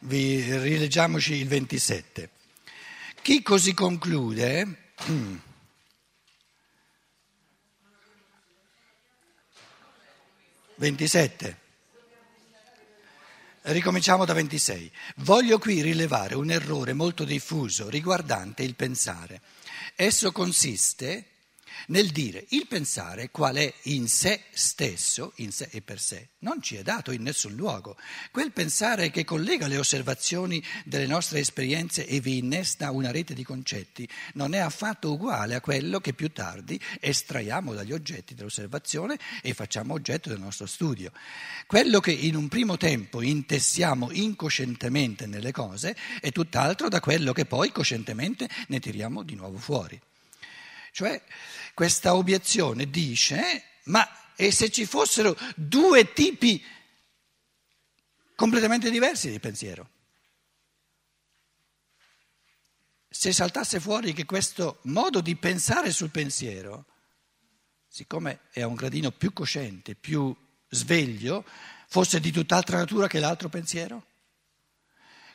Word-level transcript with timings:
vi 0.00 0.56
rileggiamoci 0.58 1.34
il 1.34 1.48
27. 1.48 2.30
Chi 3.22 3.42
così 3.42 3.74
conclude... 3.74 4.92
27. 10.76 11.58
Ricominciamo 13.62 14.24
da 14.24 14.32
26. 14.32 14.90
Voglio 15.16 15.58
qui 15.58 15.82
rilevare 15.82 16.36
un 16.36 16.50
errore 16.50 16.92
molto 16.92 17.24
diffuso 17.24 17.88
riguardante 17.88 18.62
il 18.62 18.76
pensare. 18.76 19.42
Esso 19.96 20.30
consiste 20.30 21.26
nel 21.86 22.10
dire 22.10 22.44
il 22.50 22.66
pensare 22.66 23.30
qual 23.30 23.56
è 23.56 23.72
in 23.84 24.08
sé 24.08 24.42
stesso, 24.50 25.32
in 25.36 25.52
sé 25.52 25.68
e 25.70 25.80
per 25.80 26.00
sé, 26.00 26.28
non 26.40 26.62
ci 26.62 26.76
è 26.76 26.82
dato 26.82 27.10
in 27.10 27.22
nessun 27.22 27.54
luogo. 27.54 27.96
Quel 28.30 28.52
pensare 28.52 29.10
che 29.10 29.24
collega 29.24 29.66
le 29.66 29.78
osservazioni 29.78 30.62
delle 30.84 31.06
nostre 31.06 31.40
esperienze 31.40 32.06
e 32.06 32.20
vi 32.20 32.38
innesta 32.38 32.90
una 32.90 33.10
rete 33.10 33.34
di 33.34 33.44
concetti 33.44 34.08
non 34.34 34.54
è 34.54 34.58
affatto 34.58 35.12
uguale 35.12 35.54
a 35.54 35.60
quello 35.60 36.00
che 36.00 36.12
più 36.12 36.32
tardi 36.32 36.80
estraiamo 37.00 37.74
dagli 37.74 37.92
oggetti 37.92 38.34
dell'osservazione 38.34 39.18
e 39.42 39.54
facciamo 39.54 39.94
oggetto 39.94 40.28
del 40.28 40.40
nostro 40.40 40.66
studio. 40.66 41.12
Quello 41.66 42.00
che 42.00 42.12
in 42.12 42.36
un 42.36 42.48
primo 42.48 42.76
tempo 42.76 43.22
intessiamo 43.22 44.10
incoscientemente 44.12 45.26
nelle 45.26 45.52
cose 45.52 45.96
è 46.20 46.30
tutt'altro 46.30 46.88
da 46.88 47.00
quello 47.00 47.32
che 47.32 47.46
poi 47.46 47.72
coscientemente 47.72 48.48
ne 48.68 48.80
tiriamo 48.80 49.22
di 49.22 49.34
nuovo 49.34 49.58
fuori. 49.58 50.00
Cioè, 50.92 51.22
questa 51.74 52.14
obiezione 52.14 52.90
dice, 52.90 53.64
ma 53.84 54.06
e 54.34 54.52
se 54.52 54.70
ci 54.70 54.86
fossero 54.86 55.36
due 55.56 56.12
tipi 56.12 56.64
completamente 58.34 58.90
diversi 58.90 59.30
di 59.30 59.40
pensiero? 59.40 59.90
Se 63.08 63.32
saltasse 63.32 63.80
fuori 63.80 64.12
che 64.12 64.24
questo 64.24 64.78
modo 64.82 65.20
di 65.20 65.34
pensare 65.34 65.90
sul 65.90 66.10
pensiero, 66.10 66.84
siccome 67.88 68.42
è 68.50 68.60
a 68.60 68.68
un 68.68 68.74
gradino 68.74 69.10
più 69.10 69.32
cosciente, 69.32 69.96
più 69.96 70.32
sveglio, 70.68 71.44
fosse 71.88 72.20
di 72.20 72.30
tutt'altra 72.30 72.78
natura 72.78 73.08
che 73.08 73.18
l'altro 73.18 73.48
pensiero? 73.48 74.06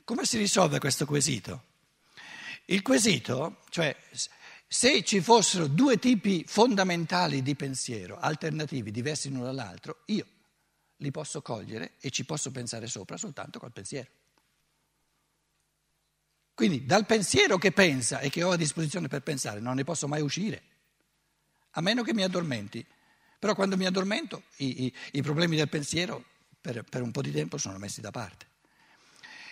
Come 0.05 0.25
si 0.25 0.37
risolve 0.37 0.79
questo 0.79 1.05
quesito? 1.05 1.71
Il 2.65 2.81
quesito, 2.81 3.63
cioè 3.69 3.93
se 4.73 5.03
ci 5.03 5.21
fossero 5.21 5.67
due 5.67 5.99
tipi 5.99 6.45
fondamentali 6.47 7.43
di 7.43 7.55
pensiero, 7.55 8.17
alternativi, 8.17 8.89
diversi 8.89 9.29
l'uno 9.29 9.43
dall'altro, 9.43 10.01
io 10.05 10.25
li 10.97 11.11
posso 11.11 11.43
cogliere 11.43 11.91
e 11.99 12.09
ci 12.09 12.25
posso 12.25 12.49
pensare 12.49 12.87
sopra 12.87 13.15
soltanto 13.15 13.59
col 13.59 13.71
pensiero. 13.71 14.09
Quindi 16.55 16.87
dal 16.87 17.05
pensiero 17.05 17.59
che 17.59 17.71
pensa 17.71 18.17
e 18.17 18.31
che 18.31 18.41
ho 18.41 18.49
a 18.49 18.57
disposizione 18.57 19.07
per 19.07 19.21
pensare 19.21 19.59
non 19.59 19.75
ne 19.75 19.83
posso 19.83 20.07
mai 20.07 20.21
uscire, 20.21 20.63
a 21.69 21.81
meno 21.81 22.01
che 22.01 22.15
mi 22.15 22.23
addormenti. 22.23 22.83
Però 23.37 23.53
quando 23.53 23.77
mi 23.77 23.85
addormento 23.85 24.41
i, 24.57 24.85
i, 24.85 24.93
i 25.11 25.21
problemi 25.21 25.55
del 25.55 25.69
pensiero 25.69 26.25
per, 26.59 26.81
per 26.81 27.03
un 27.03 27.11
po' 27.11 27.21
di 27.21 27.31
tempo 27.31 27.59
sono 27.59 27.77
messi 27.77 28.01
da 28.01 28.09
parte. 28.09 28.47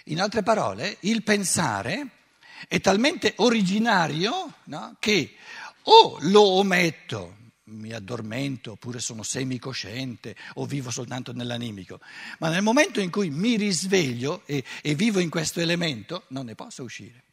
In 0.05 0.19
altre 0.19 0.41
parole, 0.41 0.97
il 1.01 1.21
pensare 1.21 2.20
è 2.67 2.79
talmente 2.79 3.33
originario 3.37 4.55
no, 4.65 4.95
che 4.99 5.35
o 5.83 6.17
lo 6.21 6.41
ometto, 6.41 7.37
mi 7.71 7.93
addormento 7.93 8.71
oppure 8.71 8.99
sono 8.99 9.23
semicosciente 9.23 10.35
o 10.55 10.65
vivo 10.65 10.91
soltanto 10.91 11.33
nell'animico, 11.33 11.99
ma 12.39 12.49
nel 12.49 12.61
momento 12.61 12.99
in 12.99 13.09
cui 13.09 13.29
mi 13.29 13.55
risveglio 13.55 14.43
e, 14.45 14.63
e 14.81 14.95
vivo 14.95 15.19
in 15.19 15.29
questo 15.29 15.59
elemento 15.59 16.25
non 16.29 16.45
ne 16.45 16.55
posso 16.55 16.83
uscire. 16.83 17.23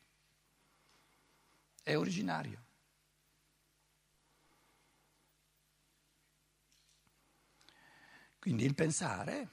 È 1.83 1.97
originario. 1.97 2.65
Quindi 8.39 8.65
il 8.65 8.75
pensare 8.75 9.49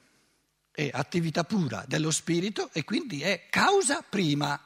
è 0.70 0.90
attività 0.92 1.44
pura 1.44 1.84
dello 1.86 2.10
spirito 2.10 2.70
e 2.72 2.84
quindi 2.84 3.22
è 3.22 3.48
causa 3.50 4.02
prima 4.02 4.65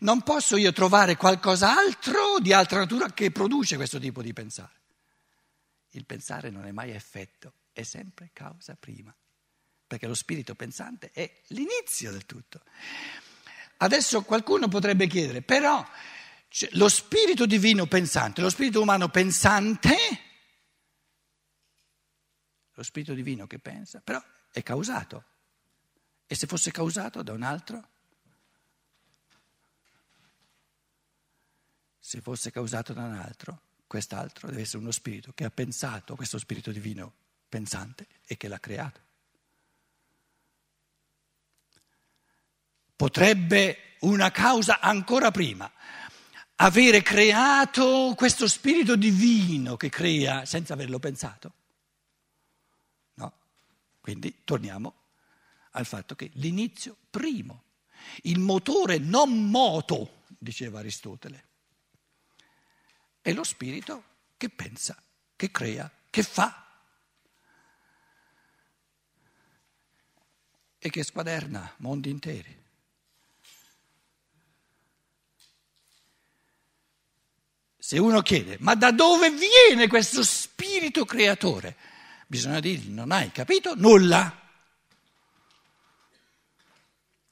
non 0.00 0.22
posso 0.22 0.56
io 0.56 0.72
trovare 0.72 1.16
qualcos'altro 1.16 2.38
di 2.40 2.52
altra 2.52 2.78
natura 2.78 3.12
che 3.12 3.30
produce 3.30 3.76
questo 3.76 3.98
tipo 3.98 4.22
di 4.22 4.32
pensare. 4.32 4.78
Il 5.90 6.04
pensare 6.04 6.50
non 6.50 6.66
è 6.66 6.70
mai 6.70 6.90
effetto, 6.90 7.54
è 7.72 7.82
sempre 7.82 8.30
causa 8.32 8.76
prima, 8.78 9.14
perché 9.86 10.06
lo 10.06 10.14
spirito 10.14 10.54
pensante 10.54 11.10
è 11.12 11.30
l'inizio 11.48 12.12
del 12.12 12.26
tutto. 12.26 12.62
Adesso 13.78 14.22
qualcuno 14.22 14.68
potrebbe 14.68 15.06
chiedere, 15.06 15.42
però 15.42 15.84
lo 16.72 16.88
spirito 16.88 17.46
divino 17.46 17.86
pensante, 17.86 18.40
lo 18.40 18.50
spirito 18.50 18.80
umano 18.80 19.08
pensante, 19.08 19.96
lo 22.72 22.82
spirito 22.82 23.14
divino 23.14 23.46
che 23.46 23.58
pensa, 23.58 24.00
però 24.00 24.22
è 24.50 24.62
causato. 24.62 25.24
E 26.26 26.34
se 26.34 26.46
fosse 26.46 26.70
causato 26.70 27.22
da 27.22 27.32
un 27.32 27.42
altro? 27.42 27.88
Se 32.00 32.20
fosse 32.22 32.50
causato 32.50 32.92
da 32.94 33.04
un 33.04 33.14
altro, 33.14 33.60
quest'altro 33.86 34.48
deve 34.48 34.62
essere 34.62 34.78
uno 34.78 34.90
spirito 34.90 35.32
che 35.34 35.44
ha 35.44 35.50
pensato, 35.50 36.16
questo 36.16 36.38
spirito 36.38 36.72
divino 36.72 37.12
pensante, 37.48 38.06
e 38.24 38.36
che 38.36 38.48
l'ha 38.48 38.58
creato. 38.58 39.00
Potrebbe 42.96 43.96
una 44.00 44.30
causa 44.30 44.80
ancora 44.80 45.30
prima 45.30 45.70
avere 46.56 47.02
creato 47.02 48.14
questo 48.16 48.46
spirito 48.46 48.96
divino 48.96 49.76
che 49.76 49.88
crea 49.88 50.44
senza 50.44 50.74
averlo 50.74 50.98
pensato? 50.98 51.52
No. 53.14 53.32
Quindi 54.00 54.42
torniamo 54.44 54.94
al 55.72 55.86
fatto 55.86 56.14
che 56.14 56.30
l'inizio 56.34 56.96
primo, 57.10 57.64
il 58.22 58.38
motore 58.38 58.98
non 58.98 59.48
moto, 59.48 60.22
diceva 60.38 60.80
Aristotele, 60.80 61.48
è 63.22 63.32
lo 63.32 63.44
spirito 63.44 64.04
che 64.36 64.48
pensa, 64.48 65.00
che 65.36 65.50
crea, 65.50 65.90
che 66.08 66.22
fa 66.22 66.66
e 70.78 70.90
che 70.90 71.02
squaderna 71.02 71.74
mondi 71.78 72.10
interi. 72.10 72.58
Se 77.76 77.98
uno 77.98 78.22
chiede, 78.22 78.56
ma 78.60 78.74
da 78.74 78.92
dove 78.92 79.30
viene 79.30 79.88
questo 79.88 80.22
spirito 80.22 81.04
creatore? 81.04 81.76
Bisogna 82.26 82.60
dirgli, 82.60 82.90
non 82.90 83.10
hai 83.10 83.32
capito 83.32 83.74
nulla. 83.74 84.38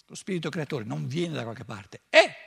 Lo 0.06 0.14
spirito 0.14 0.50
creatore 0.50 0.84
non 0.84 1.06
viene 1.06 1.34
da 1.34 1.42
qualche 1.44 1.64
parte, 1.64 2.00
è 2.08 2.37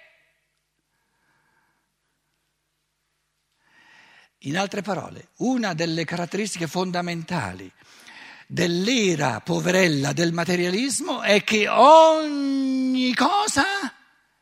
In 4.46 4.57
altre 4.57 4.81
parole, 4.81 5.29
una 5.38 5.74
delle 5.74 6.03
caratteristiche 6.03 6.68
fondamentali 6.68 7.72
dell'era 8.47 9.40
poverella 9.40 10.13
del 10.13 10.34
materialismo 10.34 11.22
è 11.22 11.44
che 11.44 11.68
ogni 11.68 13.13
cosa 13.13 13.63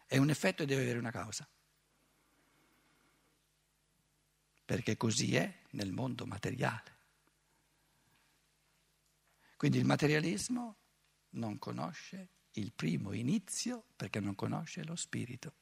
è 0.07 0.17
un 0.17 0.29
effetto 0.29 0.63
e 0.63 0.65
deve 0.65 0.83
avere 0.83 0.99
una 0.99 1.11
causa. 1.11 1.47
Perché 4.63 4.95
così 4.95 5.35
è 5.35 5.53
nel 5.71 5.91
mondo 5.91 6.25
materiale. 6.25 6.97
Quindi 9.57 9.79
il 9.79 9.85
materialismo 9.85 10.77
non 11.31 11.59
conosce 11.59 12.29
il 12.53 12.71
primo 12.73 13.11
inizio 13.11 13.83
perché 13.95 14.21
non 14.21 14.33
conosce 14.33 14.83
lo 14.85 14.95
spirito. 14.95 15.53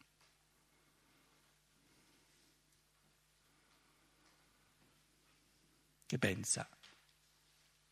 Che 6.07 6.17
pensa 6.17 6.67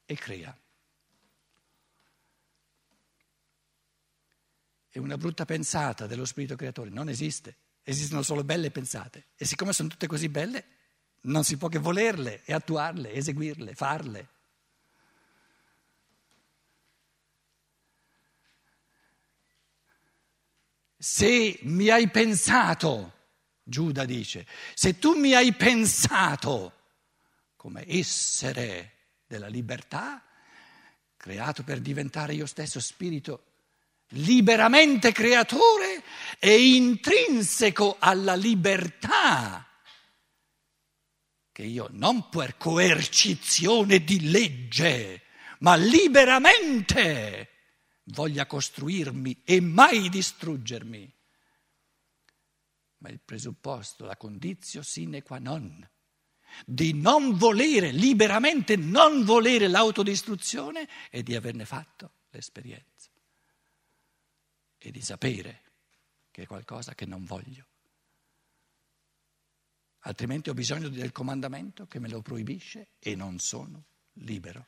e 0.05 0.15
crea. 0.15 0.57
E 4.89 4.99
una 4.99 5.17
brutta 5.17 5.45
pensata 5.45 6.07
dello 6.07 6.25
spirito 6.25 6.55
creatore 6.55 6.89
non 6.89 7.09
esiste, 7.09 7.57
esistono 7.83 8.23
solo 8.23 8.45
belle 8.45 8.71
pensate. 8.71 9.27
E 9.35 9.45
siccome 9.45 9.73
sono 9.73 9.89
tutte 9.89 10.07
così 10.07 10.29
belle, 10.29 10.65
non 11.23 11.43
si 11.43 11.57
può 11.57 11.67
che 11.67 11.79
volerle 11.79 12.43
e 12.45 12.53
attuarle, 12.53 13.11
eseguirle, 13.11 13.75
farle. 13.75 14.29
Se 20.97 21.59
mi 21.63 21.89
hai 21.89 22.09
pensato, 22.09 23.13
Giuda 23.61 24.05
dice, 24.05 24.47
se 24.73 24.97
tu 24.97 25.13
mi 25.13 25.33
hai 25.33 25.53
pensato 25.53 26.71
come 27.65 27.83
essere 27.87 28.91
della 29.25 29.47
libertà, 29.47 30.23
creato 31.17 31.63
per 31.63 31.79
diventare 31.79 32.35
io 32.35 32.45
stesso 32.45 32.79
spirito 32.79 33.53
liberamente 34.09 35.11
creatore 35.11 36.03
è 36.37 36.51
intrinseco 36.51 37.95
alla 37.97 38.35
libertà 38.35 39.67
che 41.51 41.63
io 41.63 41.87
non 41.89 42.29
per 42.29 42.55
coercizione 42.55 44.03
di 44.03 44.29
legge, 44.29 45.23
ma 45.61 45.73
liberamente 45.73 47.49
voglia 48.03 48.45
costruirmi 48.45 49.41
e 49.43 49.59
mai 49.59 50.09
distruggermi. 50.09 51.11
Ma 52.97 53.09
il 53.09 53.19
presupposto, 53.25 54.05
la 54.05 54.17
condizio 54.17 54.83
sine 54.83 55.23
qua 55.23 55.39
non 55.39 55.93
di 56.65 56.93
non 56.93 57.37
volere, 57.37 57.91
liberamente 57.91 58.75
non 58.75 59.23
volere 59.23 59.67
l'autodistruzione 59.67 60.87
e 61.09 61.23
di 61.23 61.35
averne 61.35 61.65
fatto 61.65 62.11
l'esperienza 62.29 63.09
e 64.77 64.91
di 64.91 65.01
sapere 65.01 65.61
che 66.31 66.43
è 66.43 66.45
qualcosa 66.45 66.93
che 66.93 67.05
non 67.05 67.23
voglio. 67.23 67.65
Altrimenti 69.99 70.49
ho 70.49 70.53
bisogno 70.53 70.89
del 70.89 71.11
comandamento 71.11 71.87
che 71.87 71.99
me 71.99 72.09
lo 72.09 72.21
proibisce 72.21 72.89
e 72.99 73.15
non 73.15 73.39
sono 73.39 73.85
libero. 74.13 74.67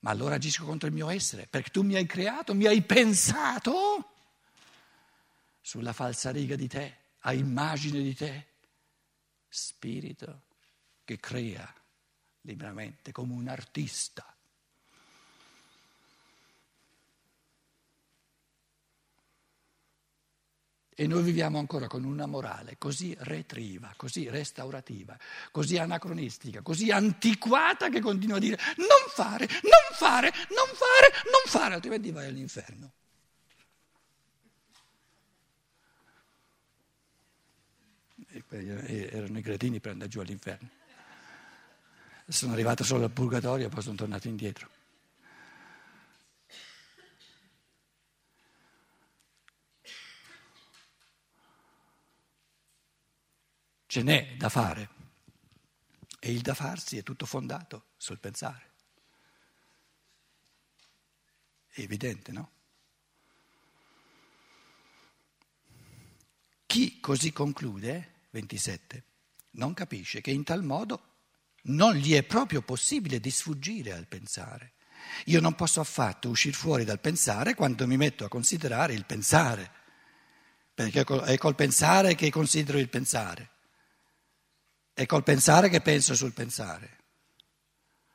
Ma 0.00 0.10
allora 0.10 0.34
agisco 0.34 0.64
contro 0.64 0.88
il 0.88 0.94
mio 0.94 1.08
essere, 1.08 1.46
perché 1.46 1.70
tu 1.70 1.82
mi 1.82 1.94
hai 1.94 2.06
creato, 2.06 2.54
mi 2.54 2.66
hai 2.66 2.82
pensato 2.82 4.12
sulla 5.60 5.92
falsa 5.92 6.30
riga 6.30 6.56
di 6.56 6.66
te, 6.68 6.96
a 7.20 7.32
immagine 7.32 8.02
di 8.02 8.14
te 8.14 8.46
spirito 9.56 10.42
che 11.02 11.18
crea 11.18 11.72
liberamente 12.42 13.10
come 13.10 13.32
un 13.32 13.48
artista. 13.48 14.30
E 20.98 21.06
noi 21.06 21.22
viviamo 21.22 21.58
ancora 21.58 21.88
con 21.88 22.04
una 22.04 22.26
morale 22.26 22.76
così 22.78 23.14
retriva, 23.20 23.92
così 23.96 24.28
restaurativa, 24.28 25.18
così 25.50 25.78
anacronistica, 25.78 26.62
così 26.62 26.90
antiquata 26.90 27.88
che 27.88 28.00
continua 28.00 28.36
a 28.36 28.40
dire 28.40 28.58
non 28.76 29.08
fare, 29.08 29.46
non 29.46 29.96
fare, 29.96 30.32
non 30.50 30.66
fare, 30.74 31.12
non 31.30 31.42
fare, 31.46 31.74
altrimenti 31.74 32.10
vai 32.10 32.26
all'inferno. 32.26 32.92
Erano 38.48 39.38
i 39.38 39.42
gradini 39.42 39.80
per 39.80 39.92
andare 39.92 40.10
giù 40.10 40.20
all'inferno. 40.20 40.68
Sono 42.28 42.52
arrivato 42.52 42.82
solo 42.82 43.04
al 43.04 43.12
purgatorio 43.12 43.66
e 43.66 43.68
poi 43.68 43.82
sono 43.82 43.96
tornato 43.96 44.28
indietro. 44.28 44.68
Ce 53.86 54.02
n'è 54.02 54.34
da 54.36 54.48
fare 54.48 54.90
e 56.18 56.32
il 56.32 56.42
da 56.42 56.54
farsi 56.54 56.98
è 56.98 57.02
tutto 57.02 57.24
fondato 57.24 57.86
sul 57.96 58.18
pensare. 58.18 58.72
È 61.68 61.80
evidente, 61.80 62.32
no? 62.32 62.50
Chi 66.66 67.00
così 67.00 67.32
conclude 67.32 68.15
27, 68.36 69.04
non 69.52 69.72
capisce 69.72 70.20
che 70.20 70.30
in 70.30 70.44
tal 70.44 70.62
modo 70.62 71.14
non 71.68 71.94
gli 71.94 72.12
è 72.12 72.22
proprio 72.22 72.60
possibile 72.60 73.18
di 73.18 73.30
sfuggire 73.30 73.92
al 73.92 74.06
pensare. 74.06 74.74
Io 75.26 75.40
non 75.40 75.54
posso 75.54 75.80
affatto 75.80 76.28
uscire 76.28 76.54
fuori 76.54 76.84
dal 76.84 77.00
pensare 77.00 77.54
quando 77.54 77.86
mi 77.86 77.96
metto 77.96 78.24
a 78.24 78.28
considerare 78.28 78.92
il 78.92 79.06
pensare, 79.06 79.72
perché 80.74 81.00
è 81.00 81.38
col 81.38 81.54
pensare 81.54 82.14
che 82.14 82.30
considero 82.30 82.78
il 82.78 82.90
pensare, 82.90 83.50
è 84.92 85.06
col 85.06 85.22
pensare 85.22 85.70
che 85.70 85.80
penso 85.80 86.14
sul 86.14 86.34
pensare, 86.34 86.98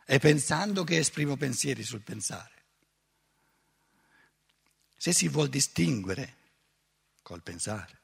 è 0.05 0.19
pensando 0.19 0.83
che 0.83 0.97
esprimo 0.97 1.35
pensieri 1.35 1.83
sul 1.83 2.01
pensare. 2.01 2.49
Se 4.95 5.13
si 5.13 5.27
vuol 5.27 5.49
distinguere 5.49 6.35
col 7.23 7.41
pensare 7.41 8.00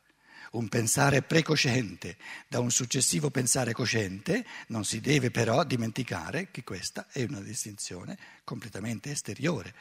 un 0.51 0.67
pensare 0.69 1.21
precosciente 1.21 2.17
da 2.47 2.59
un 2.59 2.71
successivo 2.71 3.29
pensare 3.29 3.73
cosciente, 3.73 4.45
non 4.67 4.85
si 4.85 4.99
deve 4.99 5.31
però 5.31 5.63
dimenticare 5.63 6.49
che 6.51 6.63
questa 6.63 7.07
è 7.11 7.23
una 7.23 7.41
distinzione 7.41 8.17
completamente 8.43 9.11
esteriore, 9.11 9.73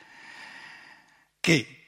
che 1.41 1.81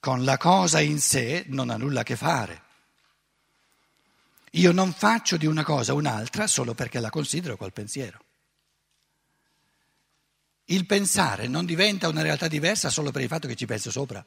con 0.00 0.24
la 0.24 0.36
cosa 0.36 0.80
in 0.80 1.00
sé 1.00 1.44
non 1.48 1.70
ha 1.70 1.76
nulla 1.76 2.00
a 2.00 2.04
che 2.04 2.16
fare. 2.16 2.62
Io 4.52 4.72
non 4.72 4.92
faccio 4.92 5.36
di 5.36 5.46
una 5.46 5.64
cosa 5.64 5.94
un'altra 5.94 6.46
solo 6.46 6.74
perché 6.74 7.00
la 7.00 7.08
considero 7.08 7.56
col 7.56 7.72
pensiero. 7.72 8.24
Il 10.66 10.86
pensare 10.86 11.48
non 11.48 11.64
diventa 11.64 12.08
una 12.08 12.22
realtà 12.22 12.48
diversa 12.48 12.90
solo 12.90 13.10
per 13.10 13.22
il 13.22 13.28
fatto 13.28 13.46
che 13.46 13.54
ci 13.54 13.66
penso 13.66 13.90
sopra. 13.90 14.24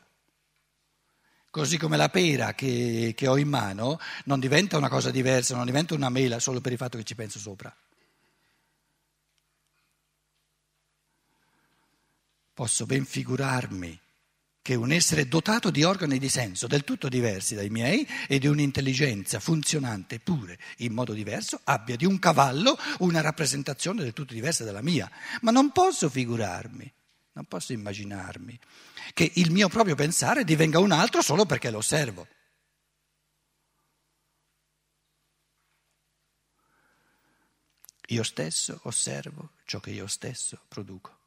Così 1.55 1.77
come 1.77 1.95
la 1.95 2.09
pera 2.09 2.53
che, 2.53 3.13
che 3.15 3.27
ho 3.27 3.37
in 3.37 3.47
mano 3.47 3.97
non 4.25 4.41
diventa 4.41 4.75
una 4.75 4.89
cosa 4.89 5.09
diversa, 5.09 5.55
non 5.55 5.65
diventa 5.65 5.93
una 5.93 6.09
mela 6.09 6.37
solo 6.41 6.59
per 6.59 6.73
il 6.73 6.77
fatto 6.77 6.97
che 6.97 7.05
ci 7.05 7.15
penso 7.15 7.39
sopra. 7.39 7.73
Posso 12.53 12.85
ben 12.85 13.05
figurarmi 13.05 13.97
che 14.61 14.75
un 14.75 14.91
essere 14.91 15.29
dotato 15.29 15.71
di 15.71 15.85
organi 15.85 16.19
di 16.19 16.27
senso 16.27 16.67
del 16.67 16.83
tutto 16.83 17.07
diversi 17.07 17.55
dai 17.55 17.69
miei 17.69 18.05
e 18.27 18.37
di 18.37 18.47
un'intelligenza 18.47 19.39
funzionante 19.39 20.19
pure 20.19 20.59
in 20.79 20.91
modo 20.91 21.13
diverso 21.13 21.61
abbia 21.63 21.95
di 21.95 22.03
un 22.03 22.19
cavallo 22.19 22.77
una 22.97 23.21
rappresentazione 23.21 24.03
del 24.03 24.11
tutto 24.11 24.33
diversa 24.33 24.65
dalla 24.65 24.81
mia. 24.81 25.09
Ma 25.39 25.51
non 25.51 25.71
posso 25.71 26.09
figurarmi, 26.09 26.91
non 27.35 27.45
posso 27.45 27.73
immaginarmi 27.73 28.57
che 29.13 29.29
il 29.35 29.51
mio 29.51 29.67
proprio 29.67 29.95
pensare 29.95 30.43
divenga 30.43 30.79
un 30.79 30.91
altro 30.91 31.21
solo 31.21 31.45
perché 31.45 31.69
lo 31.69 31.77
osservo. 31.77 32.27
Io 38.09 38.23
stesso 38.23 38.79
osservo 38.83 39.51
ciò 39.65 39.79
che 39.79 39.91
io 39.91 40.07
stesso 40.07 40.63
produco, 40.67 41.19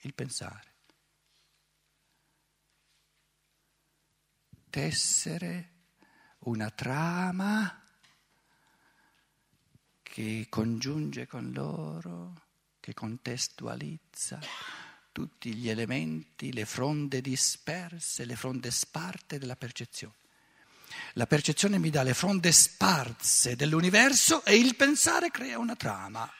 il 0.00 0.14
pensare. 0.14 0.74
Tessere 4.70 5.72
una 6.40 6.70
trama 6.70 7.82
che 10.02 10.46
congiunge 10.48 11.26
con 11.26 11.50
loro, 11.50 12.45
che 12.86 12.94
contestualizza 12.94 14.38
tutti 15.10 15.52
gli 15.56 15.68
elementi, 15.68 16.52
le 16.52 16.64
fronde 16.64 17.20
disperse, 17.20 18.24
le 18.24 18.36
fronde 18.36 18.70
sparte 18.70 19.40
della 19.40 19.56
percezione. 19.56 20.14
La 21.14 21.26
percezione 21.26 21.78
mi 21.78 21.90
dà 21.90 22.04
le 22.04 22.14
fronde 22.14 22.52
sparse 22.52 23.56
dell'universo 23.56 24.44
e 24.44 24.56
il 24.56 24.76
pensare 24.76 25.32
crea 25.32 25.58
una 25.58 25.74
trama. 25.74 26.32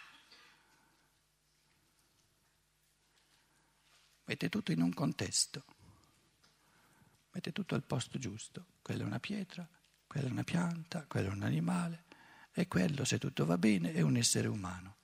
Mette 4.27 4.49
tutto 4.49 4.71
in 4.71 4.83
un 4.83 4.95
contesto, 4.95 5.65
mette 7.33 7.51
tutto 7.51 7.75
al 7.75 7.83
posto 7.83 8.21
giusto. 8.21 8.67
Quella 8.83 9.03
è 9.03 9.07
una 9.07 9.19
pietra, 9.19 9.69
quella 10.07 10.29
è 10.29 10.31
una 10.31 10.45
pianta, 10.45 11.07
quello 11.09 11.31
è 11.31 11.33
un 11.33 11.43
animale 11.43 12.05
e 12.53 12.69
quello, 12.69 13.05
se 13.05 13.19
tutto 13.19 13.45
va 13.45 13.59
bene, 13.59 13.93
è 13.93 14.01
un 14.01 14.17
essere 14.17 14.47
umano. 14.47 14.95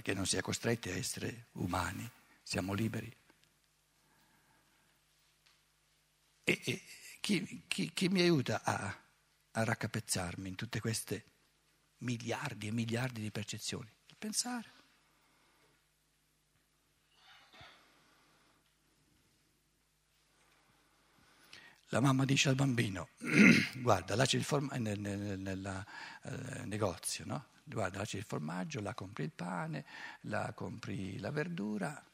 Perché 0.00 0.14
non 0.14 0.24
si 0.24 0.38
è 0.38 0.40
costretti 0.40 0.88
a 0.88 0.96
essere 0.96 1.48
umani, 1.52 2.10
siamo 2.42 2.72
liberi. 2.72 3.14
E, 6.42 6.60
e 6.64 6.82
chi, 7.20 7.64
chi, 7.68 7.92
chi, 7.92 8.08
mi 8.08 8.22
aiuta 8.22 8.62
a, 8.64 8.98
a 9.50 9.64
raccapezzarmi 9.64 10.48
in 10.48 10.54
tutte 10.54 10.80
queste 10.80 11.24
miliardi 11.98 12.68
e 12.68 12.72
miliardi 12.72 13.20
di 13.20 13.30
percezioni? 13.30 13.92
Il 14.06 14.16
pensare. 14.16 14.79
La 21.92 22.00
mamma 22.00 22.24
dice 22.24 22.48
al 22.48 22.54
bambino, 22.54 23.08
guarda, 23.82 24.14
là 24.14 24.24
c'è 24.24 24.36
il 24.36 24.44
formaggio 24.44 24.80
nel, 24.80 25.00
nel, 25.00 25.38
nel 25.40 25.86
uh, 26.22 26.64
negozio, 26.66 27.24
no? 27.26 27.46
guarda, 27.64 27.98
là 27.98 28.04
c'è 28.04 28.16
il 28.16 28.24
formaggio, 28.24 28.80
là 28.80 28.94
compri 28.94 29.24
il 29.24 29.32
pane, 29.32 29.84
là 30.22 30.52
compri 30.54 31.18
la 31.18 31.30
verdura. 31.32 32.04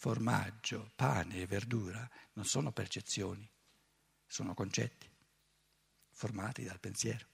formaggio, 0.00 0.92
pane 0.96 1.42
e 1.42 1.46
verdura 1.46 2.08
non 2.32 2.46
sono 2.46 2.72
percezioni, 2.72 3.46
sono 4.26 4.54
concetti 4.54 5.06
formati 6.10 6.64
dal 6.64 6.80
pensiero. 6.80 7.26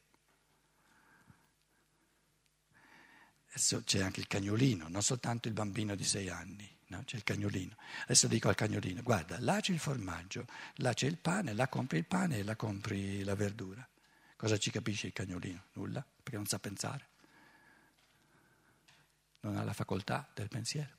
Adesso 3.56 3.84
c'è 3.84 4.02
anche 4.02 4.20
il 4.20 4.26
cagnolino, 4.26 4.86
non 4.88 5.00
soltanto 5.00 5.48
il 5.48 5.54
bambino 5.54 5.94
di 5.94 6.04
sei 6.04 6.28
anni, 6.28 6.70
no? 6.88 7.02
c'è 7.06 7.16
il 7.16 7.22
cagnolino. 7.22 7.74
Adesso 8.02 8.28
dico 8.28 8.50
al 8.50 8.54
cagnolino, 8.54 9.00
guarda, 9.00 9.40
là 9.40 9.60
c'è 9.60 9.72
il 9.72 9.78
formaggio, 9.78 10.44
là 10.74 10.92
c'è 10.92 11.06
il 11.06 11.16
pane, 11.16 11.54
là 11.54 11.66
compri 11.66 11.96
il 11.96 12.04
pane 12.04 12.36
e 12.36 12.44
là 12.44 12.54
compri 12.54 13.24
la 13.24 13.34
verdura. 13.34 13.88
Cosa 14.36 14.58
ci 14.58 14.70
capisce 14.70 15.06
il 15.06 15.14
cagnolino? 15.14 15.68
Nulla, 15.72 16.04
perché 16.22 16.36
non 16.36 16.44
sa 16.44 16.58
pensare. 16.58 17.08
Non 19.40 19.56
ha 19.56 19.64
la 19.64 19.72
facoltà 19.72 20.30
del 20.34 20.48
pensiero. 20.48 20.95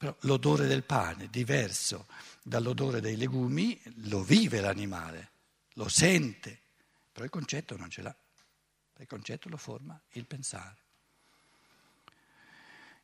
Però 0.00 0.16
l'odore 0.20 0.66
del 0.66 0.82
pane, 0.82 1.28
diverso 1.28 2.06
dall'odore 2.42 3.02
dei 3.02 3.18
legumi, 3.18 3.78
lo 4.06 4.22
vive 4.22 4.62
l'animale, 4.62 5.30
lo 5.74 5.90
sente, 5.90 6.58
però 7.12 7.26
il 7.26 7.30
concetto 7.30 7.76
non 7.76 7.90
ce 7.90 8.00
l'ha, 8.00 8.16
il 8.96 9.06
concetto 9.06 9.50
lo 9.50 9.58
forma 9.58 10.00
il 10.12 10.24
pensare. 10.24 10.78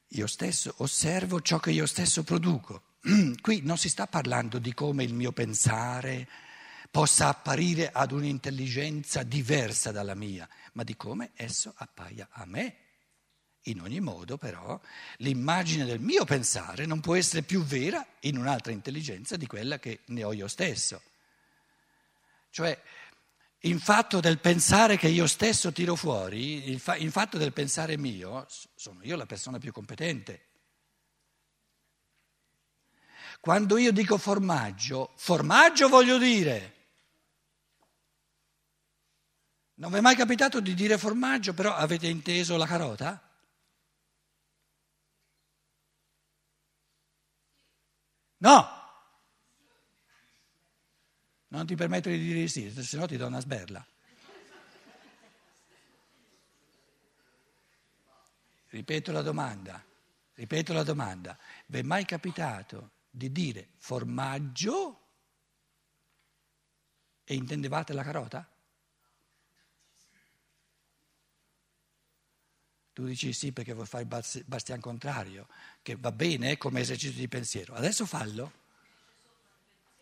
Io 0.08 0.26
stesso 0.26 0.72
osservo 0.78 1.42
ciò 1.42 1.58
che 1.58 1.70
io 1.70 1.84
stesso 1.84 2.24
produco. 2.24 2.94
Qui 3.42 3.60
non 3.60 3.76
si 3.76 3.90
sta 3.90 4.06
parlando 4.06 4.58
di 4.58 4.72
come 4.72 5.04
il 5.04 5.12
mio 5.12 5.32
pensare 5.32 6.26
possa 6.90 7.28
apparire 7.28 7.92
ad 7.92 8.10
un'intelligenza 8.10 9.22
diversa 9.22 9.92
dalla 9.92 10.14
mia, 10.14 10.48
ma 10.72 10.82
di 10.82 10.96
come 10.96 11.32
esso 11.34 11.74
appaia 11.76 12.26
a 12.30 12.46
me. 12.46 12.85
In 13.68 13.80
ogni 13.80 14.00
modo, 14.00 14.38
però, 14.38 14.80
l'immagine 15.18 15.84
del 15.84 15.98
mio 15.98 16.24
pensare 16.24 16.86
non 16.86 17.00
può 17.00 17.16
essere 17.16 17.42
più 17.42 17.62
vera 17.62 18.04
in 18.20 18.36
un'altra 18.36 18.70
intelligenza 18.70 19.36
di 19.36 19.46
quella 19.46 19.78
che 19.78 20.00
ne 20.06 20.22
ho 20.22 20.32
io 20.32 20.46
stesso. 20.46 21.02
Cioè, 22.50 22.80
in 23.60 23.80
fatto 23.80 24.20
del 24.20 24.38
pensare 24.38 24.96
che 24.96 25.08
io 25.08 25.26
stesso 25.26 25.72
tiro 25.72 25.96
fuori, 25.96 26.70
in 26.70 27.10
fatto 27.10 27.38
del 27.38 27.52
pensare 27.52 27.96
mio, 27.96 28.46
sono 28.76 29.00
io 29.02 29.16
la 29.16 29.26
persona 29.26 29.58
più 29.58 29.72
competente. 29.72 30.44
Quando 33.40 33.78
io 33.78 33.90
dico 33.90 34.16
formaggio, 34.16 35.12
formaggio 35.16 35.88
voglio 35.88 36.18
dire. 36.18 36.74
Non 39.74 39.90
vi 39.90 39.98
è 39.98 40.00
mai 40.00 40.14
capitato 40.14 40.60
di 40.60 40.72
dire 40.72 40.96
formaggio, 40.98 41.52
però 41.52 41.74
avete 41.74 42.06
inteso 42.06 42.56
la 42.56 42.66
carota? 42.66 43.20
No! 48.46 48.64
Non 51.48 51.66
ti 51.66 51.74
permettere 51.74 52.16
di 52.16 52.22
dire 52.22 52.40
di 52.40 52.48
sì, 52.48 52.70
se 52.70 52.96
no 52.96 53.06
ti 53.06 53.16
do 53.16 53.26
una 53.26 53.40
sberla. 53.40 53.84
Ripeto 58.68 59.10
la 59.10 59.22
domanda, 59.22 59.84
ripeto 60.34 60.72
la 60.72 60.84
domanda. 60.84 61.36
Vi 61.66 61.78
è 61.78 61.82
mai 61.82 62.04
capitato 62.04 62.90
di 63.10 63.32
dire 63.32 63.70
formaggio 63.78 65.00
e 67.24 67.34
intendevate 67.34 67.92
la 67.94 68.04
carota? 68.04 68.48
Tu 72.96 73.04
dici 73.04 73.34
sì 73.34 73.52
perché 73.52 73.74
vuoi 73.74 73.84
fare 73.84 74.04
il 74.04 74.44
bastian 74.46 74.80
contrario, 74.80 75.48
che 75.82 75.96
va 75.96 76.12
bene 76.12 76.56
come 76.56 76.80
esercizio 76.80 77.20
di 77.20 77.28
pensiero. 77.28 77.74
Adesso 77.74 78.06
fallo. 78.06 78.52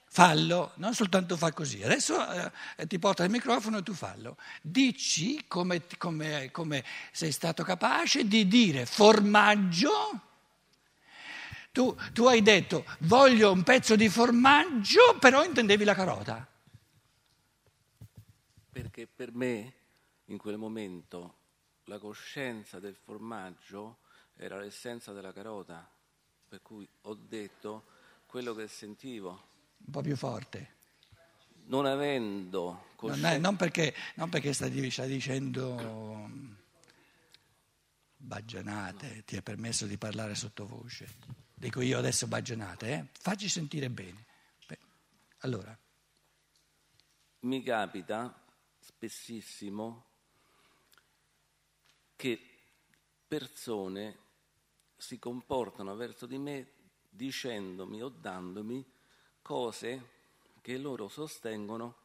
Fallo, 0.07 0.71
non 0.77 0.95
soltanto 0.95 1.37
fa 1.37 1.53
così. 1.53 1.83
Adesso 1.83 2.53
eh, 2.77 2.87
ti 2.87 3.01
porta 3.01 3.25
il 3.25 3.31
microfono 3.31 3.79
e 3.79 3.83
tu 3.83 3.95
fallo. 3.95 4.37
Dici 4.63 5.45
come, 5.49 5.83
come, 5.99 6.53
come 6.53 6.85
sei 7.11 7.33
stato 7.33 7.65
capace 7.65 8.29
di 8.29 8.47
dire 8.47 8.87
formaggio. 8.87 10.21
Tu, 11.73 11.97
tu 12.13 12.27
hai 12.27 12.43
detto 12.43 12.85
voglio 13.01 13.51
un 13.51 13.65
pezzo 13.65 13.97
di 13.97 14.09
formaggio, 14.09 15.19
però 15.19 15.43
intendevi 15.43 15.83
la 15.83 15.97
carota. 15.97 16.47
Perché 18.71 19.09
per 19.09 19.33
me 19.33 19.73
in 20.27 20.39
quel 20.39 20.59
momento 20.59 21.43
la 21.85 21.99
coscienza 21.99 22.79
del 22.79 22.95
formaggio 22.95 23.99
era 24.37 24.59
l'essenza 24.59 25.12
della 25.12 25.33
carota, 25.33 25.88
per 26.49 26.62
cui 26.62 26.88
ho 27.03 27.14
detto 27.14 27.85
quello 28.26 28.55
che 28.55 28.69
sentivo. 28.69 29.49
Un 29.85 29.93
po' 29.93 30.00
più 30.00 30.17
forte. 30.17 30.73
Non 31.67 31.87
avendo 31.87 32.87
coscienza... 32.97 33.29
Non, 33.29 33.37
è, 33.37 33.38
non, 33.38 33.57
perché, 33.57 33.95
non 34.17 34.29
perché 34.29 34.53
stai, 34.53 34.91
stai 34.91 35.09
dicendo 35.09 36.31
baggianate, 38.17 39.25
ti 39.25 39.37
è 39.37 39.43
permesso 39.43 39.87
di 39.87 39.97
parlare 39.97 40.35
sottovoce. 40.35 41.43
Dico 41.55 41.81
io 41.81 41.99
adesso 41.99 42.26
baggianate, 42.26 42.93
eh? 42.93 43.07
facci 43.12 43.49
sentire 43.49 43.88
bene. 43.88 44.25
Beh, 44.67 44.79
allora. 45.41 45.79
Mi 47.41 47.62
capita 47.62 48.43
spessissimo 48.81 50.12
che 52.16 52.40
persone 53.26 54.18
si 54.97 55.18
comportano 55.18 55.94
verso 55.97 56.26
di 56.26 56.38
me 56.38 56.73
dicendomi 57.11 58.02
o 58.02 58.09
dandomi 58.09 58.85
cose 59.42 60.11
che 60.61 60.78
loro 60.78 61.09
sostengono. 61.09 62.02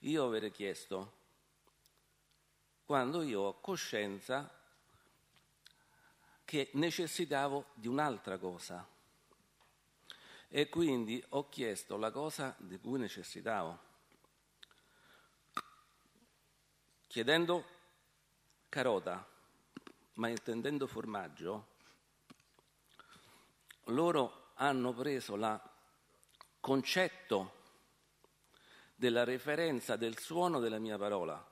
Io 0.00 0.24
avere 0.24 0.50
chiesto, 0.50 1.12
quando 2.84 3.22
io 3.22 3.40
ho 3.42 3.60
coscienza 3.60 4.52
che 6.44 6.70
necessitavo 6.72 7.66
di 7.74 7.86
un'altra 7.86 8.38
cosa 8.38 8.84
e 10.48 10.68
quindi 10.68 11.22
ho 11.28 11.48
chiesto 11.48 11.96
la 11.96 12.10
cosa 12.10 12.56
di 12.58 12.80
cui 12.80 12.98
necessitavo, 12.98 13.78
chiedendo 17.06 17.64
carota 18.68 19.24
ma 20.20 20.28
intendendo 20.28 20.86
formaggio, 20.86 21.66
loro 23.84 24.50
hanno 24.56 24.92
preso 24.92 25.34
il 25.34 25.60
concetto 26.60 27.54
della 28.94 29.24
referenza 29.24 29.96
del 29.96 30.18
suono 30.18 30.60
della 30.60 30.78
mia 30.78 30.98
parola, 30.98 31.42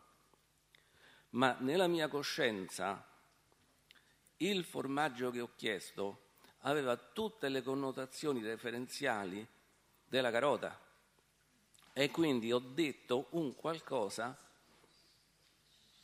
ma 1.30 1.56
nella 1.60 1.86
mia 1.86 2.08
coscienza 2.08 3.02
il 4.36 4.64
formaggio 4.64 5.30
che 5.30 5.40
ho 5.40 5.50
chiesto 5.56 6.26
aveva 6.60 6.94
tutte 6.96 7.48
le 7.48 7.62
connotazioni 7.62 8.42
referenziali 8.42 9.48
della 10.06 10.30
carota. 10.30 10.78
E 11.94 12.10
quindi 12.10 12.52
ho 12.52 12.58
detto 12.58 13.28
un 13.30 13.54
qualcosa 13.54 14.38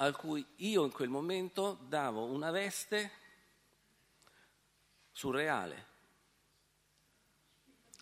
a 0.04 0.12
cui 0.12 0.44
io 0.56 0.84
in 0.84 0.92
quel 0.92 1.08
momento 1.08 1.78
davo 1.88 2.24
una 2.24 2.50
veste 2.50 3.10
surreale. 5.12 5.86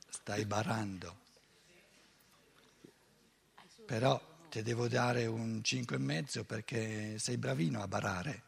Stai 0.09 0.45
barando. 0.45 1.21
Però 3.87 4.21
ti 4.49 4.63
devo 4.63 4.89
dare 4.89 5.27
un 5.27 5.61
5,5 5.65 6.45
perché 6.45 7.19
sei 7.19 7.37
bravino 7.37 7.83
a 7.83 7.89
barare. 7.89 8.43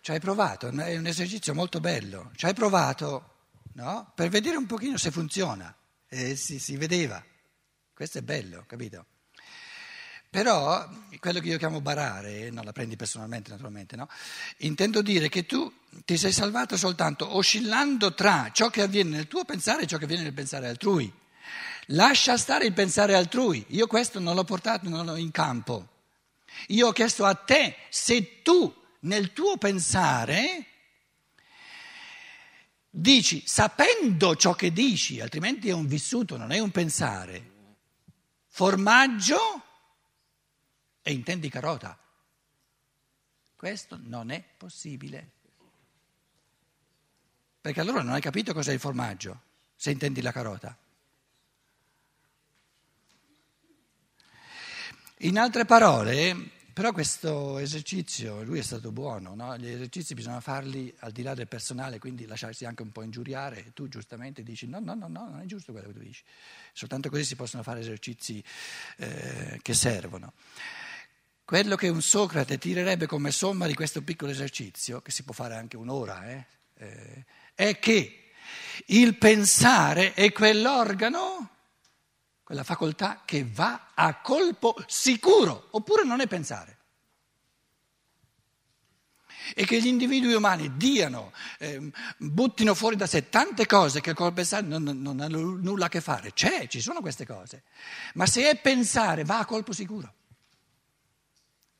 Ci 0.00 0.10
hai 0.10 0.20
provato, 0.20 0.68
è 0.68 0.96
un 0.96 1.06
esercizio 1.06 1.54
molto 1.54 1.80
bello. 1.80 2.30
Ci 2.34 2.46
hai 2.46 2.54
provato, 2.54 3.46
no? 3.74 4.12
Per 4.14 4.28
vedere 4.28 4.56
un 4.56 4.66
pochino 4.66 4.98
se 4.98 5.10
funziona. 5.10 5.74
E 6.06 6.36
si, 6.36 6.58
si 6.58 6.76
vedeva. 6.76 7.24
Questo 7.94 8.18
è 8.18 8.22
bello, 8.22 8.64
capito? 8.66 9.06
Però 10.34 10.84
quello 11.20 11.38
che 11.38 11.46
io 11.46 11.58
chiamo 11.58 11.80
barare, 11.80 12.50
non 12.50 12.64
la 12.64 12.72
prendi 12.72 12.96
personalmente 12.96 13.50
naturalmente, 13.50 13.94
no? 13.94 14.08
intendo 14.58 15.00
dire 15.00 15.28
che 15.28 15.46
tu 15.46 15.72
ti 16.04 16.16
sei 16.16 16.32
salvato 16.32 16.76
soltanto 16.76 17.36
oscillando 17.36 18.14
tra 18.14 18.50
ciò 18.52 18.68
che 18.68 18.82
avviene 18.82 19.10
nel 19.10 19.28
tuo 19.28 19.44
pensare 19.44 19.82
e 19.82 19.86
ciò 19.86 19.96
che 19.96 20.06
avviene 20.06 20.24
nel 20.24 20.32
pensare 20.32 20.66
altrui. 20.66 21.12
Lascia 21.88 22.36
stare 22.36 22.66
il 22.66 22.72
pensare 22.72 23.14
altrui, 23.14 23.64
io 23.68 23.86
questo 23.86 24.18
non 24.18 24.34
l'ho 24.34 24.42
portato 24.42 24.88
non 24.88 25.06
l'ho 25.06 25.14
in 25.14 25.30
campo. 25.30 25.88
Io 26.68 26.88
ho 26.88 26.92
chiesto 26.92 27.24
a 27.24 27.34
te 27.34 27.76
se 27.88 28.42
tu 28.42 28.74
nel 29.02 29.32
tuo 29.32 29.56
pensare 29.56 30.66
dici 32.90 33.40
sapendo 33.46 34.34
ciò 34.34 34.54
che 34.54 34.72
dici, 34.72 35.20
altrimenti 35.20 35.68
è 35.68 35.72
un 35.72 35.86
vissuto, 35.86 36.36
non 36.36 36.50
è 36.50 36.58
un 36.58 36.72
pensare. 36.72 37.52
Formaggio 38.48 39.62
e 41.06 41.12
intendi 41.12 41.50
carota. 41.50 41.96
Questo 43.54 44.00
non 44.02 44.30
è 44.30 44.42
possibile. 44.56 45.30
Perché 47.60 47.80
allora 47.80 48.02
non 48.02 48.14
hai 48.14 48.20
capito 48.20 48.54
cos'è 48.54 48.72
il 48.72 48.80
formaggio, 48.80 49.40
se 49.76 49.90
intendi 49.90 50.22
la 50.22 50.32
carota. 50.32 50.76
In 55.18 55.38
altre 55.38 55.64
parole, 55.66 56.50
però 56.72 56.92
questo 56.92 57.58
esercizio, 57.58 58.42
lui 58.42 58.58
è 58.58 58.62
stato 58.62 58.90
buono, 58.90 59.34
no? 59.34 59.56
gli 59.56 59.68
esercizi 59.68 60.14
bisogna 60.14 60.40
farli 60.40 60.92
al 61.00 61.12
di 61.12 61.22
là 61.22 61.34
del 61.34 61.46
personale, 61.46 61.98
quindi 61.98 62.26
lasciarsi 62.26 62.64
anche 62.64 62.82
un 62.82 62.92
po' 62.92 63.02
ingiuriare. 63.02 63.72
Tu 63.74 63.88
giustamente 63.88 64.42
dici 64.42 64.66
no, 64.66 64.80
no, 64.80 64.94
no, 64.94 65.06
no, 65.06 65.28
non 65.28 65.40
è 65.40 65.44
giusto 65.44 65.72
quello 65.72 65.86
che 65.88 65.94
tu 65.94 66.00
dici. 66.00 66.24
Soltanto 66.72 67.10
così 67.10 67.24
si 67.24 67.36
possono 67.36 67.62
fare 67.62 67.80
esercizi 67.80 68.42
eh, 68.96 69.60
che 69.62 69.72
servono. 69.72 70.32
Quello 71.44 71.76
che 71.76 71.88
un 71.88 72.00
Socrate 72.00 72.56
tirerebbe 72.56 73.06
come 73.06 73.30
somma 73.30 73.66
di 73.66 73.74
questo 73.74 74.02
piccolo 74.02 74.30
esercizio, 74.30 75.02
che 75.02 75.10
si 75.10 75.24
può 75.24 75.34
fare 75.34 75.54
anche 75.54 75.76
un'ora, 75.76 76.26
eh, 76.26 76.46
eh, 76.76 77.24
è 77.54 77.78
che 77.78 78.30
il 78.86 79.16
pensare 79.16 80.14
è 80.14 80.32
quell'organo 80.32 81.50
quella 82.44 82.62
facoltà 82.62 83.22
che 83.24 83.46
va 83.50 83.90
a 83.94 84.20
colpo 84.20 84.76
sicuro, 84.86 85.68
oppure 85.72 86.04
non 86.04 86.20
è 86.20 86.26
pensare. 86.26 86.78
E 89.54 89.66
che 89.66 89.80
gli 89.80 89.86
individui 89.86 90.32
umani 90.32 90.76
diano, 90.76 91.32
eh, 91.58 91.90
buttino 92.16 92.74
fuori 92.74 92.96
da 92.96 93.06
sé 93.06 93.28
tante 93.28 93.66
cose 93.66 94.00
che 94.00 94.14
col 94.14 94.32
pensare 94.32 94.66
non, 94.66 94.82
non 94.82 95.20
hanno 95.20 95.38
nulla 95.38 95.86
a 95.86 95.88
che 95.88 96.00
fare. 96.00 96.32
C'è, 96.32 96.66
ci 96.68 96.80
sono 96.80 97.00
queste 97.00 97.26
cose. 97.26 97.64
Ma 98.14 98.26
se 98.26 98.48
è 98.48 98.56
pensare, 98.58 99.24
va 99.24 99.40
a 99.40 99.44
colpo 99.44 99.72
sicuro. 99.72 100.14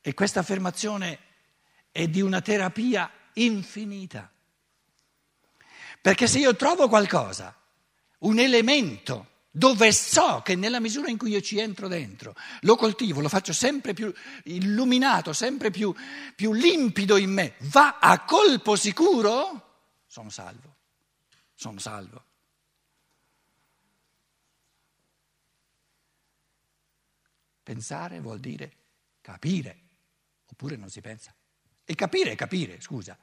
E 0.07 0.13
questa 0.13 0.41
affermazione 0.41 1.19
è 1.91 2.09
di 2.09 2.21
una 2.21 2.43
terapia 2.43 3.11
infinita. 3.33 4.31
Perché 5.99 6.27
se 6.27 6.41
io 6.41 6.55
trovo 6.57 6.89
qualcosa, 6.89 7.59
un 8.19 8.39
elemento, 8.39 9.47
dove 9.51 9.93
so 9.93 10.43
che 10.45 10.57
nella 10.57 10.79
misura 10.79 11.09
in 11.09 11.17
cui 11.17 11.31
io 11.31 11.41
ci 11.41 11.59
entro 11.59 11.89
dentro, 11.89 12.35
lo 12.61 12.77
coltivo, 12.77 13.23
lo 13.23 13.31
faccio 13.31 13.55
sempre 13.55 13.95
più 13.95 14.13
illuminato, 14.43 15.33
sempre 15.33 15.71
più, 15.71 15.95
più 16.37 16.53
limpido 16.53 17.17
in 17.17 17.31
me, 17.31 17.55
va 17.61 17.99
a 17.99 18.27
colpo 18.27 18.77
sicuro, 18.77 19.87
sono 20.07 20.29
salvo, 20.29 20.77
sono 21.55 21.79
salvo. 21.79 22.25
Pensare 27.63 28.21
vuol 28.21 28.41
dire 28.41 28.73
capire, 29.23 29.84
oppure 30.55 30.77
non 30.77 30.89
si 30.89 31.01
pensa. 31.01 31.35
E 31.85 31.95
capire 31.97 32.31
è 32.31 32.37
capire, 32.37 32.81
scusa. 32.81 33.19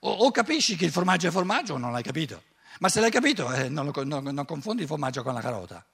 O, 0.00 0.10
o 0.10 0.30
capisci 0.32 0.76
che 0.76 0.84
il 0.84 0.90
formaggio 0.90 1.28
è 1.28 1.30
formaggio 1.30 1.74
o 1.74 1.78
non 1.78 1.92
l'hai 1.92 2.02
capito. 2.02 2.42
Ma 2.80 2.88
se 2.88 3.00
l'hai 3.00 3.10
capito, 3.10 3.52
eh, 3.52 3.68
non, 3.68 3.86
lo, 3.86 4.04
non, 4.04 4.24
non 4.24 4.44
confondi 4.44 4.82
il 4.82 4.88
formaggio 4.88 5.22
con 5.22 5.34
la 5.34 5.40
carota. 5.40 5.86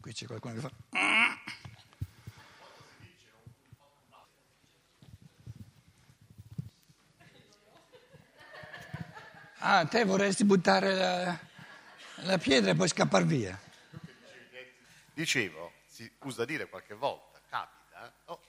Qui 0.00 0.12
c'è 0.12 0.26
qualcuno 0.26 0.54
che 0.54 0.60
fa... 0.60 0.70
Ah, 9.58 9.84
te 9.84 10.04
vorresti 10.04 10.44
buttare 10.44 10.94
la, 10.94 11.45
la 12.26 12.38
pietra 12.38 12.70
e 12.70 12.74
poi 12.74 12.88
scappare 12.88 13.24
via. 13.24 13.58
Dicevo, 15.14 15.72
si 15.86 16.10
usa 16.20 16.44
dire 16.44 16.68
qualche 16.68 16.94
volta, 16.94 17.40
capita, 17.48 18.12
oh, 18.26 18.40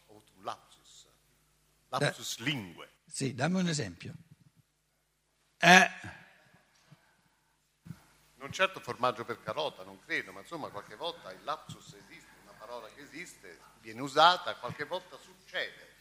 Lapsus 1.90 2.38
eh, 2.40 2.44
lingue. 2.44 2.90
Sì, 3.06 3.34
dammi 3.34 3.60
un 3.60 3.68
esempio. 3.68 4.14
Eh. 5.60 5.90
Non 8.36 8.52
certo 8.52 8.80
formaggio 8.80 9.26
per 9.26 9.42
carota, 9.42 9.84
non 9.84 10.00
credo, 10.06 10.32
ma 10.32 10.42
insomma 10.42 10.70
qualche 10.70 10.96
volta 10.96 11.32
il 11.32 11.44
lapsus 11.44 11.94
esiste, 11.94 12.30
una 12.44 12.54
parola 12.54 12.88
che 12.94 13.02
esiste, 13.02 13.60
viene 13.82 14.02
usata, 14.02 14.56
qualche 14.58 14.86
volta 14.86 15.18
succede. 15.18 15.96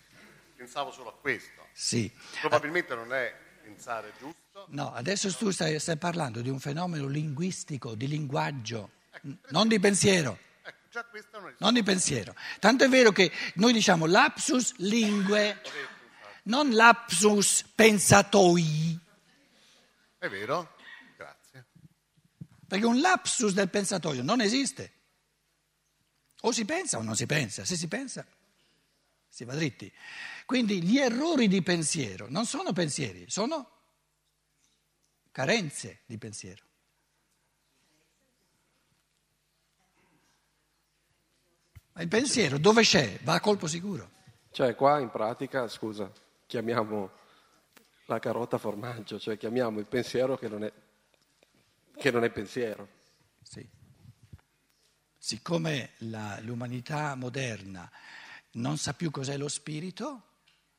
Pensavo 0.55 0.91
solo 0.91 1.11
a 1.11 1.15
questo. 1.19 1.67
Sì. 1.73 2.13
Probabilmente 2.41 2.95
non 2.95 3.13
è 3.13 3.35
pensare 3.63 4.13
giusto. 4.19 4.46
No, 4.69 4.93
adesso 4.93 5.33
tu 5.35 5.51
stai, 5.51 5.79
stai 5.79 5.97
parlando 5.97 6.41
di 6.41 6.49
un 6.49 6.59
fenomeno 6.59 7.07
linguistico, 7.07 7.95
di 7.95 8.09
linguaggio, 8.09 8.91
ecco, 9.11 9.29
non 9.51 9.69
di 9.69 9.79
pensiero. 9.79 10.39
Già 10.91 11.05
questo 11.05 11.39
non, 11.41 11.55
non 11.59 11.75
di 11.75 11.83
pensiero. 11.83 12.35
Tanto 12.59 12.85
è 12.85 12.89
vero 12.89 13.13
che 13.13 13.31
noi 13.55 13.73
diciamo 13.73 14.07
lapsus 14.07 14.75
lingue, 14.79 15.61
non 16.45 16.71
lapsus 16.73 17.65
pensatoi. 17.75 18.99
È 20.19 20.29
vero? 20.29 20.75
Grazie. 21.17 21.67
Perché 22.67 22.87
un 22.87 23.01
lapsus 23.01 23.53
del 23.53 23.69
pensatoio 23.69 24.23
non 24.23 24.41
esiste. 24.41 24.93
O 26.43 26.53
si 26.53 26.65
pensa 26.65 26.99
o 26.99 27.03
non 27.03 27.15
si 27.15 27.27
pensa. 27.27 27.65
Se 27.65 27.77
si 27.77 27.89
pensa, 27.89 28.27
si 29.29 29.45
va 29.45 29.55
dritti. 29.55 29.93
Quindi 30.47 30.83
gli 30.83 30.99
errori 30.99 31.49
di 31.49 31.63
pensiero 31.63 32.27
non 32.29 32.47
sono 32.47 32.73
pensieri, 32.73 33.27
sono 33.29 33.76
carenze 35.37 35.99
di 36.07 36.17
pensiero. 36.17 36.65
Ma 41.93 42.01
il 42.01 42.09
pensiero 42.09 42.57
dove 42.57 42.81
c'è? 42.81 43.19
Va 43.23 43.35
a 43.35 43.41
colpo 43.41 43.67
sicuro. 43.67 44.13
Cioè 44.51 44.75
qua 44.75 44.99
in 44.99 45.11
pratica, 45.11 45.69
scusa, 45.69 46.11
chiamiamo 46.47 47.11
la 48.07 48.19
carota 48.19 48.57
formaggio, 48.57 49.19
cioè 49.19 49.37
chiamiamo 49.37 49.79
il 49.79 49.85
pensiero 49.85 50.39
che 50.39 50.49
non 50.49 50.65
è, 50.65 50.73
che 51.95 52.11
non 52.11 52.25
è 52.25 52.31
pensiero. 52.31 52.89
Sì. 53.43 53.69
Siccome 55.19 55.91
la, 55.99 56.39
l'umanità 56.41 57.15
moderna 57.15 57.91
non 58.53 58.79
sa 58.79 58.95
più 58.95 59.11
cos'è 59.11 59.37
lo 59.37 59.49
spirito, 59.49 60.23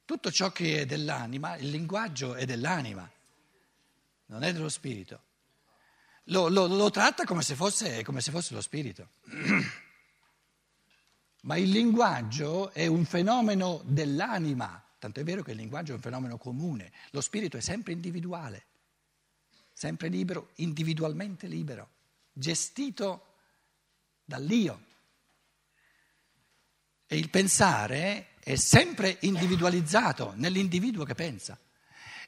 tutto 0.04 0.32
ciò 0.32 0.52
che 0.52 0.82
è 0.82 0.86
dell'anima, 0.88 1.58
il 1.58 1.70
linguaggio 1.70 2.34
è 2.34 2.46
dell'anima, 2.46 3.08
non 4.28 4.44
è 4.44 4.54
dello 4.54 4.70
spirito. 4.70 5.24
Lo, 6.26 6.48
lo, 6.50 6.68
lo 6.68 6.90
tratta 6.90 7.24
come 7.24 7.42
se, 7.42 7.56
fosse, 7.56 8.04
come 8.04 8.22
se 8.22 8.32
fosse 8.32 8.54
lo 8.54 8.62
spirito. 8.62 9.10
Ma 11.44 11.56
il 11.56 11.70
linguaggio 11.70 12.72
è 12.72 12.88
un 12.88 13.06
fenomeno 13.06 13.82
dell'anima, 13.86 14.84
tanto 15.00 15.20
è 15.22 15.24
vero 15.24 15.44
che 15.44 15.52
il 15.52 15.58
linguaggio 15.58 15.92
è 15.92 15.96
un 15.96 16.02
fenomeno 16.02 16.38
comune, 16.38 16.92
lo 17.12 17.22
spirito 17.22 17.56
è 17.56 17.62
sempre 17.62 17.94
individuale, 17.94 18.66
sempre 19.72 20.10
libero, 20.10 20.50
individualmente 20.56 21.48
libero, 21.48 21.90
gestito 22.34 23.36
dall'io. 24.26 24.84
E 27.06 27.18
il 27.18 27.30
pensare 27.30 28.34
è 28.40 28.56
sempre 28.58 29.18
individualizzato 29.22 30.34
nell'individuo 30.36 31.06
che 31.06 31.16
pensa. 31.16 31.58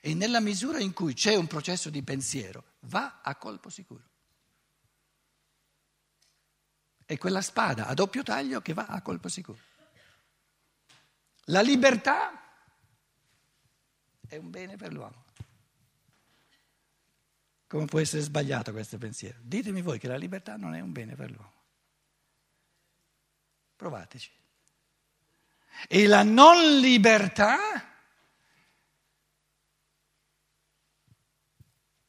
E 0.02 0.14
nella 0.14 0.40
misura 0.40 0.80
in 0.80 0.94
cui 0.94 1.14
c'è 1.14 1.36
un 1.36 1.48
processo 1.48 1.90
di 1.90 2.02
pensiero, 2.04 2.76
va 2.82 3.20
a 3.22 3.36
colpo 3.36 3.70
sicuro. 3.70 4.08
È 7.06 7.18
quella 7.18 7.42
spada 7.42 7.88
a 7.88 7.94
doppio 7.94 8.24
taglio 8.24 8.62
che 8.62 8.74
va 8.74 8.86
a 8.86 9.02
colpo 9.02 9.28
sicuro. 9.28 9.60
La 11.46 11.62
libertà 11.62 12.40
è 14.28 14.38
un 14.38 14.50
bene 14.52 14.76
per 14.76 14.94
l'uomo. 14.94 15.26
Come 17.68 17.86
può 17.86 18.00
essere 18.00 18.22
sbagliato 18.22 18.72
questo 18.72 18.98
pensiero? 18.98 19.40
Ditemi 19.42 19.82
voi 19.82 20.00
che 20.00 20.08
la 20.08 20.18
libertà 20.18 20.56
non 20.56 20.76
è 20.76 20.80
un 20.80 20.92
bene 20.92 21.16
per 21.16 21.32
l'uomo. 21.32 21.54
Provateci. 23.76 24.32
E 25.88 26.08
la 26.08 26.24
non 26.24 26.80
libertà 26.80 27.89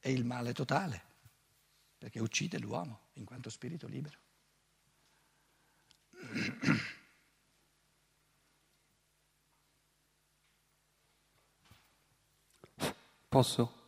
è 0.01 0.09
il 0.09 0.25
male 0.25 0.51
totale, 0.51 1.01
perché 1.97 2.19
uccide 2.19 2.57
l'uomo 2.57 3.09
in 3.13 3.23
quanto 3.23 3.51
spirito 3.51 3.87
libero. 3.87 4.17
Posso? 13.29 13.79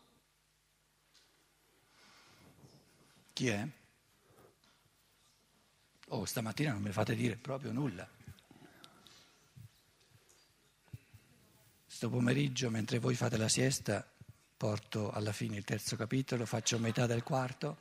Chi 3.33 3.47
è? 3.47 3.67
Oh, 6.09 6.25
stamattina 6.25 6.71
non 6.71 6.81
mi 6.83 6.91
fate 6.91 7.15
dire 7.15 7.35
proprio 7.37 7.71
nulla. 7.71 8.07
Sto 11.87 12.09
pomeriggio, 12.09 12.69
mentre 12.69 12.99
voi 12.99 13.15
fate 13.15 13.37
la 13.37 13.49
siesta, 13.49 14.12
porto 14.63 15.11
alla 15.11 15.33
fine 15.33 15.57
il 15.57 15.65
terzo 15.65 15.97
capitolo, 15.97 16.45
faccio 16.45 16.79
metà 16.79 17.05
del 17.05 17.21
quarto 17.21 17.75